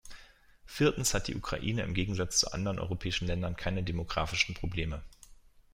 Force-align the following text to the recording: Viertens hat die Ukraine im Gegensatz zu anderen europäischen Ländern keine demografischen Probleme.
Viertens 0.65 1.13
hat 1.13 1.27
die 1.27 1.35
Ukraine 1.35 1.83
im 1.83 1.93
Gegensatz 1.93 2.39
zu 2.39 2.51
anderen 2.51 2.79
europäischen 2.79 3.27
Ländern 3.27 3.55
keine 3.55 3.83
demografischen 3.83 4.55
Probleme. 4.55 5.03